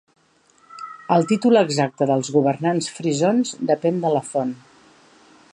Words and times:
El 1.15 1.27
títol 1.31 1.59
exacte 1.61 2.09
dels 2.13 2.33
governants 2.37 2.91
frisons 2.97 3.55
depèn 3.75 4.05
de 4.07 4.17
la 4.17 4.27
font. 4.35 4.59